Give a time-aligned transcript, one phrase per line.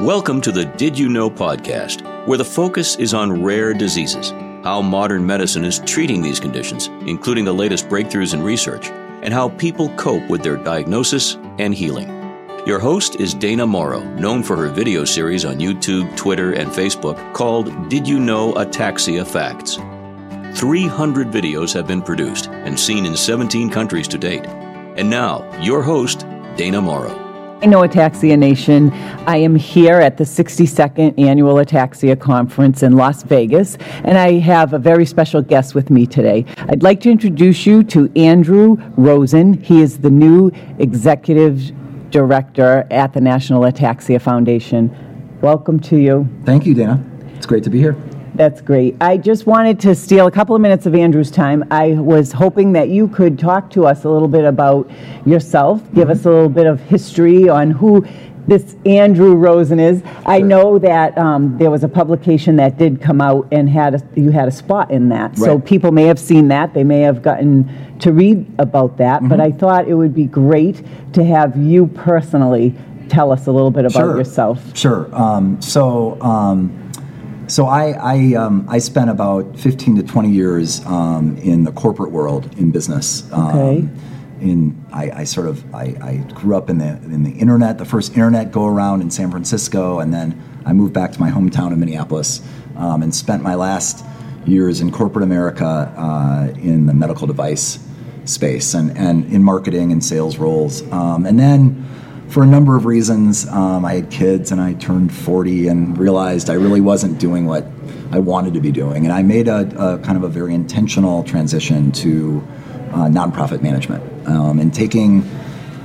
[0.00, 4.30] Welcome to the Did You Know podcast, where the focus is on rare diseases,
[4.64, 8.88] how modern medicine is treating these conditions, including the latest breakthroughs in research,
[9.20, 12.08] and how people cope with their diagnosis and healing.
[12.66, 17.34] Your host is Dana Morrow, known for her video series on YouTube, Twitter, and Facebook
[17.34, 19.74] called Did You Know Ataxia Facts?
[20.58, 24.46] 300 videos have been produced and seen in 17 countries to date.
[24.46, 26.20] And now, your host,
[26.56, 27.29] Dana Morrow.
[27.62, 28.90] I know Ataxia Nation.
[29.26, 34.72] I am here at the 62nd Annual Ataxia Conference in Las Vegas, and I have
[34.72, 36.46] a very special guest with me today.
[36.70, 39.52] I'd like to introduce you to Andrew Rosen.
[39.62, 41.70] He is the new Executive
[42.10, 44.90] Director at the National Ataxia Foundation.
[45.42, 46.26] Welcome to you.
[46.46, 47.04] Thank you, Dana.
[47.36, 47.94] It's great to be here.
[48.40, 48.96] That's great.
[49.02, 51.62] I just wanted to steal a couple of minutes of Andrew's time.
[51.70, 54.90] I was hoping that you could talk to us a little bit about
[55.26, 58.06] yourself, give us a little bit of history on who
[58.46, 60.02] this Andrew Rosen is.
[60.24, 64.02] I know that um, there was a publication that did come out and had a,
[64.18, 65.36] you had a spot in that.
[65.36, 66.72] So people may have seen that.
[66.72, 69.28] They may have gotten to read about that.
[69.28, 70.82] But I thought it would be great
[71.12, 72.74] to have you personally
[73.10, 74.16] tell us a little bit about Sure.
[74.16, 74.74] yourself.
[74.74, 75.14] Sure.
[75.14, 76.89] Um, so, um,
[77.50, 82.12] so I I, um, I spent about 15 to 20 years um, in the corporate
[82.12, 83.30] world in business.
[83.32, 83.88] Um, Okay.
[84.40, 87.84] In I, I sort of I, I grew up in the in the internet, the
[87.84, 91.72] first internet go around in San Francisco, and then I moved back to my hometown
[91.72, 92.40] of Minneapolis
[92.76, 94.02] um, and spent my last
[94.46, 97.78] years in corporate America uh, in the medical device
[98.24, 100.82] space and, and in marketing and sales roles.
[100.90, 101.79] Um, and then
[102.30, 106.48] for a number of reasons, um, I had kids and I turned 40 and realized
[106.48, 107.66] I really wasn't doing what
[108.12, 109.04] I wanted to be doing.
[109.04, 112.46] And I made a, a kind of a very intentional transition to
[112.92, 115.22] uh, nonprofit management um, and taking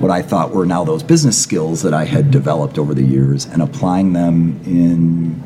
[0.00, 3.46] what I thought were now those business skills that I had developed over the years
[3.46, 5.42] and applying them in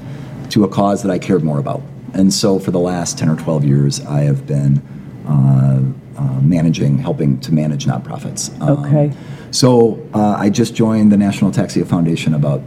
[0.50, 1.82] to a cause that I cared more about.
[2.12, 4.82] And so for the last 10 or 12 years, I have been
[5.28, 5.82] uh,
[6.18, 8.58] uh, managing, helping to manage nonprofits.
[8.60, 9.12] Um, Okay.
[9.50, 12.62] So uh, I just joined the National Ataxia Foundation about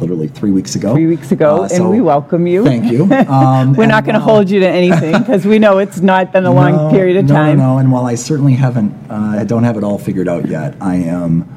[0.00, 0.92] literally three weeks ago.
[0.94, 2.64] Three weeks ago, Uh, and we welcome you.
[2.64, 3.04] Thank you.
[3.34, 6.32] Um, We're not going to while- hold you to anything because we know it's not
[6.32, 7.58] been a long period of no, time.
[7.58, 10.46] No, no, and while I certainly haven't, uh, I don't have it all figured out
[10.48, 11.48] yet, I am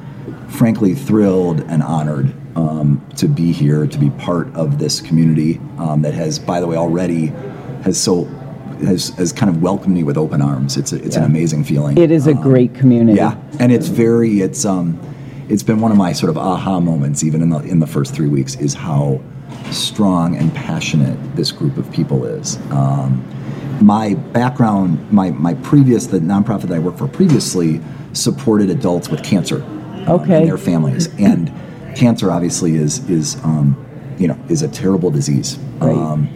[0.48, 6.02] frankly thrilled and honored um, to be here, to be part of this community um,
[6.02, 7.26] that has, by the way, already
[7.82, 8.24] has so
[8.80, 10.76] has, has kind of welcomed me with open arms.
[10.76, 11.96] It's a, it's an amazing feeling.
[11.98, 13.16] It is a Um, great community.
[13.18, 14.98] yeah, and it's very it's um
[15.48, 18.14] it's been one of my sort of aha moments even in the in the first
[18.14, 19.20] three weeks is how
[19.70, 22.56] strong and passionate this group of people is.
[22.70, 23.24] Um,
[23.80, 27.80] my background, my my previous the nonprofit that I worked for previously
[28.12, 30.38] supported adults with cancer um, Okay.
[30.40, 31.50] and their families, and
[31.94, 33.76] cancer obviously is is um,
[34.18, 35.58] you know is a terrible disease.
[35.80, 35.96] Right.
[35.96, 36.28] Um,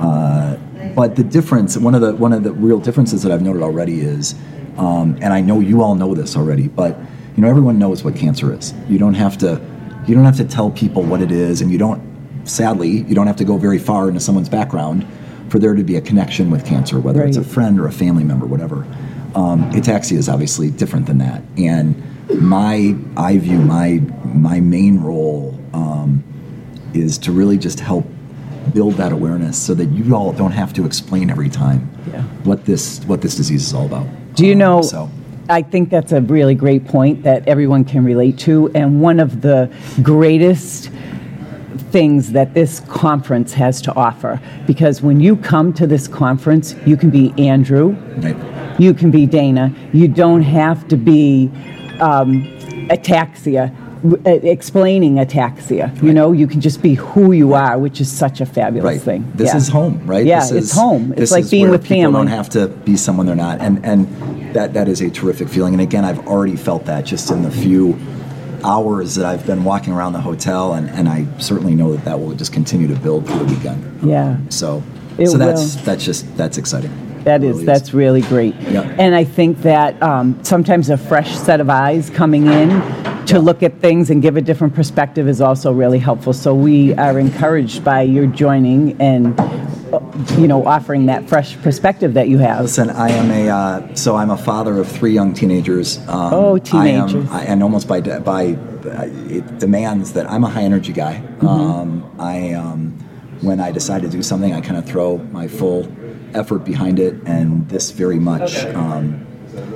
[0.00, 0.56] uh,
[0.94, 4.00] but the difference, one of the one of the real differences that I've noted already
[4.00, 4.34] is,
[4.76, 6.98] um, and I know you all know this already, but
[7.36, 8.74] you know everyone knows what cancer is.
[8.88, 9.60] You don't have to,
[10.06, 12.10] you don't have to tell people what it is, and you don't.
[12.44, 15.06] Sadly, you don't have to go very far into someone's background
[15.48, 18.24] for there to be a connection with cancer, whether it's a friend or a family
[18.24, 18.86] member, whatever.
[19.34, 22.02] Um, ataxia is obviously different than that, and
[22.40, 26.24] my I view my my main role um,
[26.94, 28.06] is to really just help
[28.72, 32.22] build that awareness so that you all don't have to explain every time Yeah.
[32.44, 34.06] what this what this disease is all about.
[34.34, 34.82] Do you Um, know?
[34.82, 35.08] So
[35.48, 38.70] I think that's a really great point that everyone can relate to.
[38.74, 39.68] And one of the
[40.02, 40.90] greatest
[41.90, 46.96] things that this conference has to offer, because when you come to this conference, you
[46.96, 48.36] can be Andrew, right.
[48.78, 49.74] you can be Dana.
[49.92, 51.50] You don't have to be
[52.00, 52.44] um,
[52.88, 53.70] ataxia,
[54.24, 55.90] explaining ataxia.
[56.02, 59.00] You know, you can just be who you are, which is such a fabulous Right.
[59.00, 59.32] thing.
[59.34, 59.56] This Yeah.
[59.56, 60.24] is home, right?
[60.26, 61.14] Yeah, This it's home.
[61.16, 62.18] It's like is being with people family.
[62.18, 64.06] don't have to be someone they're not, and and
[64.54, 65.72] that that is a terrific feeling.
[65.74, 67.96] And again, I've already felt that just in the few
[68.64, 72.20] hours that I've been walking around the hotel, and, and I certainly know that that
[72.20, 73.82] will just continue to build through the weekend.
[74.04, 74.36] Yeah.
[74.50, 74.82] So,
[75.18, 75.82] It so that's will.
[75.84, 76.90] that's just that's exciting.
[77.24, 78.54] That is, that's really great.
[78.70, 78.80] Yeah.
[78.98, 82.70] And I think that um, sometimes a fresh set of eyes coming in
[83.32, 86.34] to look at things and give a different perspective is also really helpful.
[86.34, 89.38] So we are encouraged by your joining and,
[90.38, 92.60] you know, offering that fresh perspective that you have.
[92.60, 95.96] Listen, I am a uh, so I'm a father of three young teenagers.
[96.08, 97.14] Um, Oh, I teenagers.
[97.14, 101.14] am, I, and almost by by uh, it demands that I'm a high energy guy.
[101.14, 101.46] Mm-hmm.
[101.46, 102.90] Um, I um,
[103.40, 105.90] when I decide to do something, I kind of throw my full
[106.34, 109.26] effort behind it, and this very much um,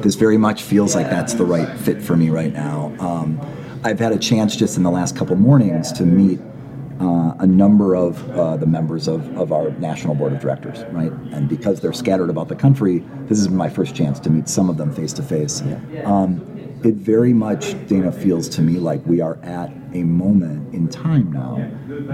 [0.02, 2.94] this very much feels like that's the right fit for me right now.
[2.98, 3.40] Um,
[3.84, 6.40] I've had a chance just in the last couple mornings to meet
[7.00, 11.12] uh, a number of uh, the members of, of our national board of directors, right?
[11.32, 14.70] And because they're scattered about the country, this is my first chance to meet some
[14.70, 15.60] of them face to face.
[16.84, 21.32] It very much, Dana, feels to me like we are at a moment in time
[21.32, 21.56] now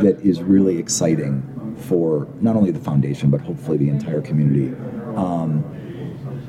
[0.01, 4.75] that is really exciting for not only the foundation, but hopefully the entire community.
[5.17, 5.65] Um,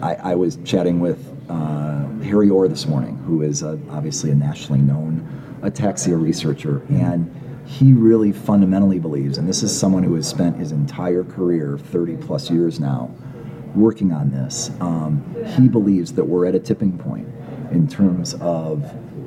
[0.03, 1.17] I, I was chatting with
[1.49, 5.25] uh, Harry Orr this morning, who is a, obviously a nationally known
[5.61, 7.33] ataxia researcher, and
[7.65, 12.17] he really fundamentally believes, and this is someone who has spent his entire career, 30
[12.17, 13.09] plus years now,
[13.75, 14.71] working on this.
[14.81, 15.23] Um,
[15.57, 17.27] he believes that we're at a tipping point
[17.71, 18.83] in terms of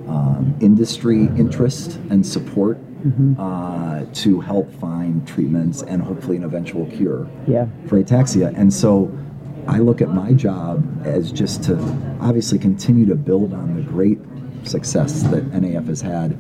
[0.07, 2.79] um, industry interest and support
[3.39, 7.67] uh, to help find treatments and hopefully an eventual cure Yeah.
[7.87, 8.53] for ataxia.
[8.57, 9.17] And so
[9.69, 11.75] I look at my job as just to
[12.21, 14.19] obviously continue to build on the great
[14.65, 16.37] success that NAF has had,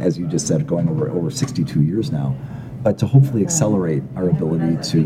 [0.00, 2.36] as you just said, going over over 62 years now,
[2.82, 5.02] but to hopefully accelerate our ability to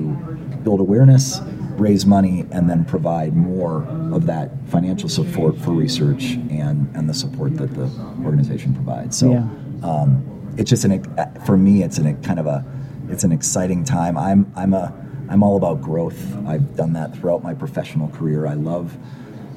[0.62, 1.40] build awareness,
[1.76, 7.14] raise money, and then provide more of that financial support for research and, and the
[7.14, 7.90] support that the
[8.24, 9.16] organization provides.
[9.18, 9.48] So Yeah.
[9.88, 10.22] um,
[10.56, 11.02] it's just an
[11.44, 12.64] for me it's an kind of a
[13.08, 14.16] it's an exciting time.
[14.16, 14.92] I'm I'm a
[15.28, 16.36] I'm all about growth.
[16.46, 18.46] I've done that throughout my professional career.
[18.46, 18.96] I love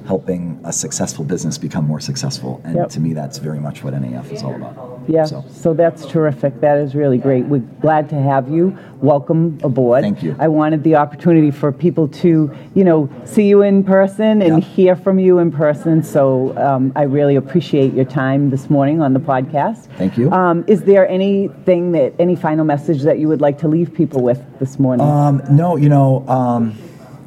[0.06, 2.90] helping a successful business become more successful, and Yep.
[2.90, 4.97] to me, that's very much what NAF is all about.
[5.08, 6.60] Yeah, So, so that's terrific.
[6.62, 7.46] That is really great.
[7.46, 8.78] We're glad to have you.
[9.02, 10.02] Welcome aboard.
[10.04, 10.36] Thank you.
[10.40, 14.70] I wanted the opportunity for people to, you know, see you in person and Yeah.
[14.70, 16.04] hear from you in person.
[16.04, 19.86] So um, I really appreciate your time this morning on the podcast.
[19.98, 20.30] Thank you.
[20.32, 24.22] Um, is there anything that, any final message that you would like to leave people
[24.22, 25.08] with this morning?
[25.08, 26.78] um, no, you know, um,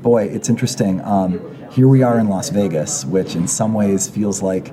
[0.02, 1.00] boy, it's interesting.
[1.02, 1.40] Um,
[1.70, 4.72] here we are in Las Vegas, which in some ways feels like.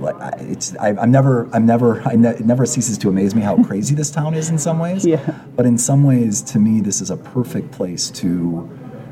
[0.00, 3.42] Like it's, I, I'm never, I'm never, I ne- it never ceases to amaze me
[3.42, 5.04] how crazy this town is in some ways.
[5.04, 5.38] Yeah.
[5.54, 8.68] But in some ways, to me, this is a perfect place to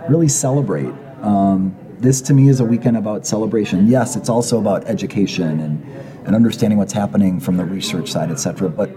[0.09, 0.93] really celebrate.
[1.23, 3.89] Um, this to me is a weekend about celebration.
[3.89, 8.37] Yes, it's also about education and, and understanding what's happening from the research side, et
[8.37, 8.69] cetera.
[8.69, 8.91] But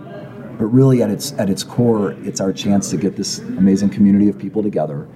[0.58, 4.28] but really at its at its core, it's our chance to get this amazing community
[4.28, 5.08] of people together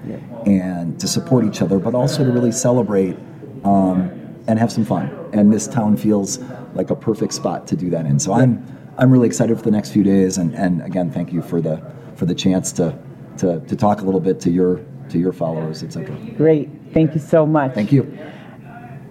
[0.45, 3.17] and to support each other, but also to really celebrate
[3.63, 4.20] um,
[4.51, 5.09] and have some fun.
[5.31, 6.39] And this town feels
[6.73, 8.19] like a perfect spot to do that in.
[8.19, 8.63] So I'm
[8.97, 10.37] I'm really excited for the next few days.
[10.37, 11.81] And, and again, thank you for the
[12.15, 12.97] for the chance to,
[13.37, 16.15] to to talk a little bit to your to your followers, etc.
[16.35, 16.69] Great.
[16.93, 17.73] Thank you so much.
[17.73, 18.05] Thank you.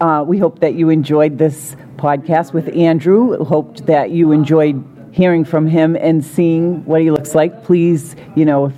[0.01, 3.43] Uh, we hope that you enjoyed this podcast with Andrew.
[3.43, 7.65] Hoped that you enjoyed hearing from him and seeing what he looks like.
[7.65, 8.73] Please, you know,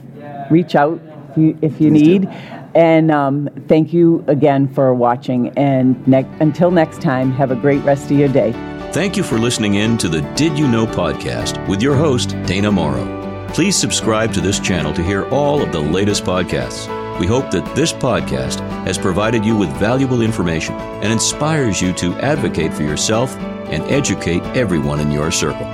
[0.49, 1.01] reach out
[1.33, 2.19] if you, if you Please do.
[2.21, 2.29] need.
[2.75, 5.49] And um, thank you again for watching.
[5.59, 8.53] And ne- until next time, have a great rest of your day.
[8.93, 12.71] Thank you for listening in to the Did You Know podcast with your host, Dana
[12.71, 13.21] Morrow.
[13.53, 16.89] Please subscribe to this channel to hear all of the latest podcasts.
[17.19, 22.15] We hope that this podcast has provided you with valuable information and inspires you to
[22.15, 25.67] advocate for yourself and educate everyone in your circle.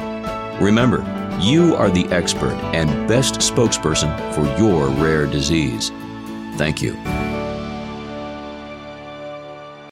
[0.61, 0.99] Remember,
[1.41, 5.91] you are the expert and best spokesperson for your rare disease.
[6.57, 7.28] Thank you.